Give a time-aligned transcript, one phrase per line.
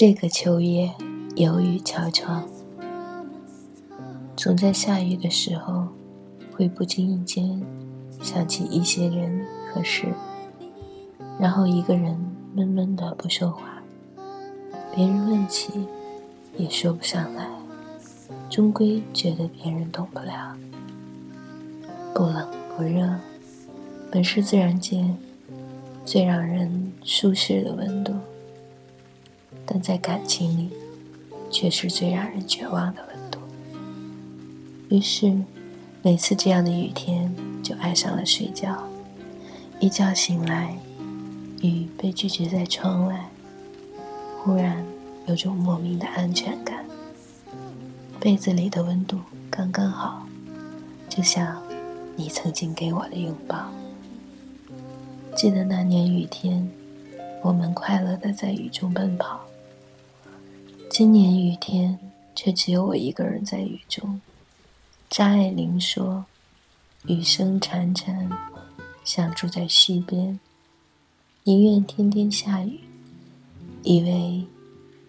[0.00, 0.90] 这个秋夜
[1.36, 2.42] 有雨悄悄，
[4.34, 5.88] 总在下雨的时候，
[6.54, 7.62] 会不经意间
[8.22, 10.06] 想起一些人和事，
[11.38, 12.18] 然后一个人
[12.54, 13.82] 闷闷的不说话，
[14.96, 15.86] 别人问起
[16.56, 17.46] 也说不上来，
[18.48, 20.56] 终归觉得别人懂不了。
[22.14, 23.06] 不冷不热，
[24.10, 25.04] 本是自然界
[26.06, 28.14] 最让人舒适的温度。
[29.72, 30.68] 但在感情里，
[31.48, 33.38] 却是最让人绝望的温度。
[34.88, 35.32] 于是，
[36.02, 38.76] 每次这样的雨天，就爱上了睡觉。
[39.78, 40.76] 一觉醒来，
[41.62, 43.30] 雨被拒绝在窗外，
[44.42, 44.84] 忽然
[45.26, 46.84] 有种莫名的安全感。
[48.18, 50.26] 被子里的温度刚刚好，
[51.08, 51.62] 就像
[52.16, 53.70] 你曾经给我的拥抱。
[55.36, 56.68] 记得那年雨天，
[57.40, 59.40] 我们快乐的在雨中奔跑。
[60.90, 61.96] 今年雨天，
[62.34, 64.20] 却只有我一个人在雨中。
[65.08, 66.24] 张爱玲说
[67.06, 68.28] ：“雨声潺潺，
[69.04, 70.40] 像住在溪边，
[71.44, 72.80] 宁愿天天下雨，
[73.84, 74.44] 以为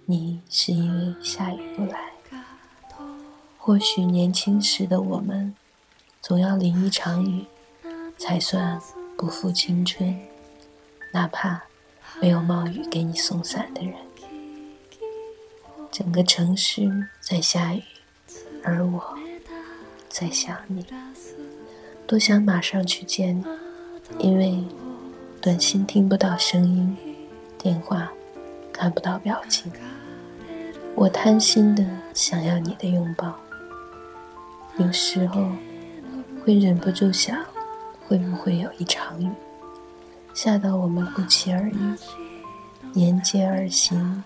[0.06, 2.12] 你是因为下雨不来。
[3.58, 5.56] 或许年轻时的我们，
[6.22, 7.44] 总要淋一场雨，
[8.20, 8.80] 才算
[9.18, 10.16] 不负青春。
[11.12, 11.60] 哪怕
[12.22, 13.96] 没有冒雨给你送伞的人。”
[15.92, 17.84] 整个城市在下雨，
[18.64, 19.04] 而我
[20.08, 20.86] 在想你，
[22.08, 23.46] 多想马上去见你，
[24.18, 24.64] 因为
[25.42, 26.96] 短信听不到声音，
[27.58, 28.10] 电话
[28.72, 29.70] 看不到表情，
[30.96, 33.38] 我贪心的想要你的拥抱。
[34.78, 35.46] 有时候
[36.46, 37.38] 会忍不住想，
[38.08, 39.30] 会不会有一场雨，
[40.34, 41.96] 下到我们不期而遇，
[42.94, 44.24] 沿街而行。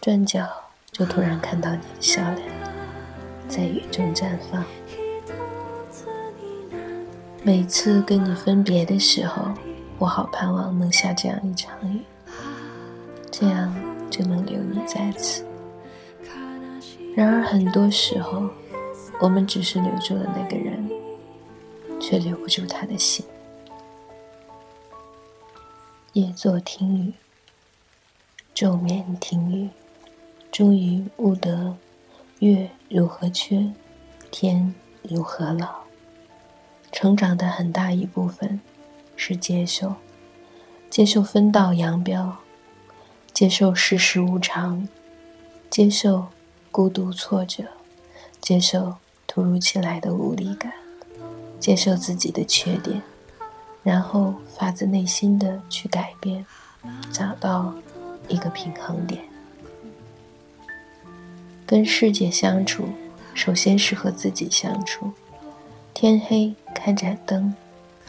[0.00, 0.48] 转角
[0.90, 2.48] 就突然看到你的笑脸，
[3.46, 4.64] 在雨中绽放。
[7.42, 9.52] 每次跟你分别的时候，
[9.98, 12.00] 我好盼望能下这样一场雨，
[13.30, 13.74] 这样
[14.10, 15.44] 就能留你在此。
[17.14, 18.48] 然而很多时候，
[19.20, 20.90] 我们只是留住了那个人，
[22.00, 23.22] 却留不住他的心。
[26.14, 27.12] 夜坐听雨，
[28.54, 29.68] 昼眠听雨。
[30.50, 31.76] 终于悟得，
[32.40, 33.70] 月如何缺，
[34.30, 35.80] 天如何老。
[36.92, 38.60] 成长的很大一部分
[39.14, 39.94] 是接受，
[40.90, 42.36] 接受分道扬镳，
[43.32, 44.88] 接受世事无常，
[45.70, 46.26] 接受
[46.72, 47.62] 孤独挫折，
[48.40, 48.96] 接受
[49.28, 50.72] 突如其来的无力感，
[51.60, 53.00] 接受自己的缺点，
[53.84, 56.44] 然后发自内心的去改变，
[57.12, 57.72] 找到
[58.26, 59.29] 一个平衡点。
[61.70, 62.88] 跟世界相处，
[63.32, 65.08] 首先是和自己相处。
[65.94, 67.54] 天黑开盏灯，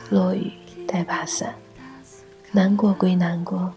[0.10, 0.52] 落雨
[0.88, 1.54] 带把伞。
[2.52, 3.72] 难过归难过，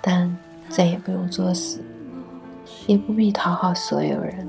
[0.00, 0.34] 但
[0.70, 1.84] 再也不用作死，
[2.86, 4.48] 也不必讨好所有人。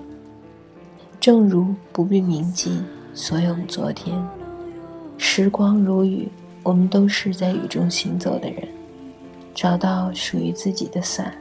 [1.20, 2.82] 正如不必铭记
[3.14, 4.26] 所有昨天。
[5.18, 6.30] 时光如雨，
[6.64, 8.66] 我们都是在雨中行走的人。
[9.54, 11.36] 找到属于自己的伞，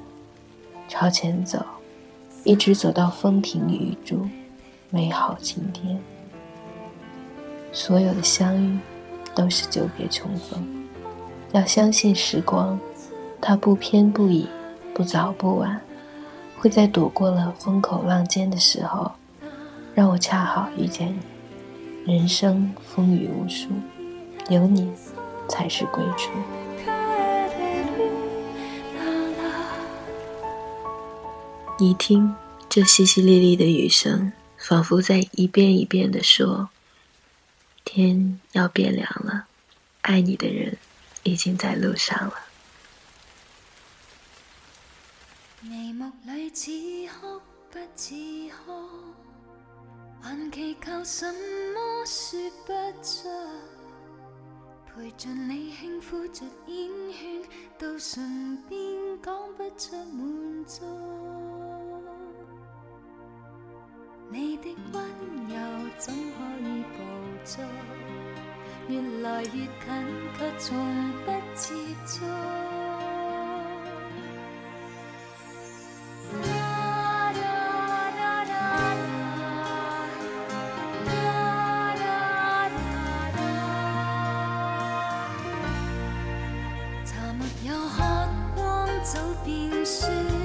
[0.89, 1.65] 朝前走。
[2.47, 4.25] 一直走到风停雨住，
[4.89, 5.99] 美好晴天。
[7.73, 8.79] 所有的相遇
[9.35, 10.65] 都是久别重逢。
[11.51, 12.79] 要相信时光，
[13.41, 14.47] 它不偏不倚，
[14.95, 15.81] 不早不晚，
[16.57, 19.11] 会在躲过了风口浪尖的时候，
[19.93, 21.13] 让我恰好遇见
[22.05, 22.17] 你。
[22.17, 23.71] 人生风雨无数，
[24.49, 24.89] 有你
[25.49, 26.31] 才是归处。
[31.79, 32.35] 你听，
[32.71, 36.71] 这淅淅沥沥的雨声，仿佛在一遍一遍地说
[37.85, 39.47] ：“天要变凉了，
[40.01, 40.79] 爱你的人
[41.25, 42.47] 已经在路上了。”
[45.61, 46.71] 眉目里似
[47.21, 48.15] 哭不似
[48.65, 48.89] 哭，
[50.23, 53.29] 还祈求什么说不出，
[54.95, 57.43] 陪着你轻抚着烟圈，
[57.79, 58.81] 到唇边
[59.23, 60.81] 讲不出满足。
[64.29, 65.03] 你的温
[65.49, 65.57] 柔
[65.99, 66.19] 怎可
[66.61, 66.99] 以捕
[67.45, 67.65] 捉？
[68.89, 69.69] 越来越近，
[70.37, 71.75] 却从不接
[72.07, 72.25] 触。
[87.05, 88.03] 茶没有喝
[88.57, 90.36] 光，早变酸。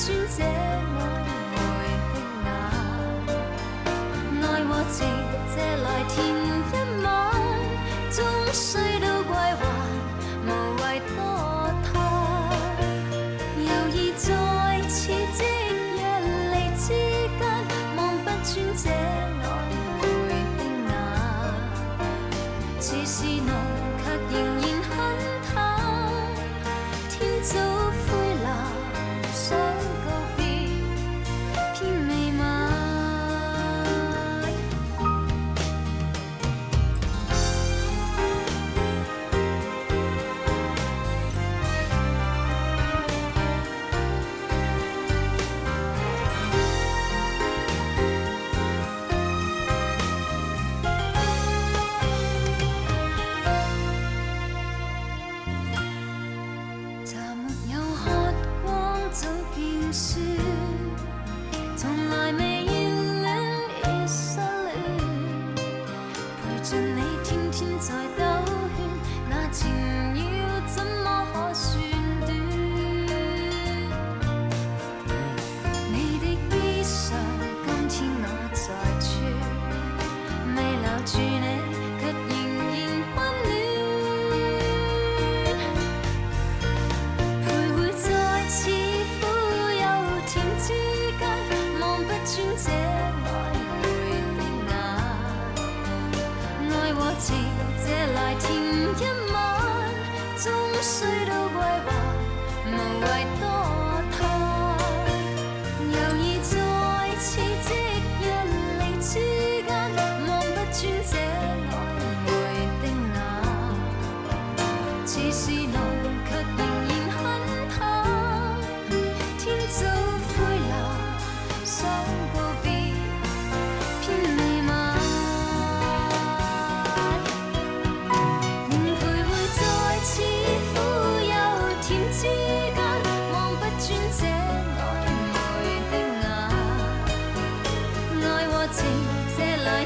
[0.00, 0.46] 穿这暧
[0.94, 1.82] 昧
[2.14, 2.46] 的眼
[4.40, 4.96] 爱和情
[5.52, 6.70] 借来填一
[7.02, 7.06] 晚
[8.12, 8.16] 终
[8.52, 9.60] 须都归还
[10.46, 10.82] 无谓
[11.16, 11.18] 多
[11.82, 11.90] 贪
[13.56, 14.26] 犹疑在
[14.88, 15.00] 似
[15.34, 15.42] 即
[15.96, 15.98] 若
[16.52, 17.40] 离之间
[17.96, 18.97] 望不穿这
[67.58, 68.57] 天才都。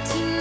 [0.04, 0.31] to